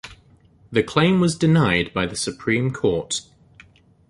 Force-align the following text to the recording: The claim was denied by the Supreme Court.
The 0.71 0.81
claim 0.81 1.19
was 1.19 1.37
denied 1.37 1.93
by 1.93 2.07
the 2.07 2.15
Supreme 2.15 2.71
Court. 2.71 3.21